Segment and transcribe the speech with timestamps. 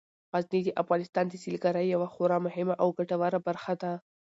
[0.33, 3.91] غزني د افغانستان د سیلګرۍ یوه خورا مهمه او ګټوره برخه ده.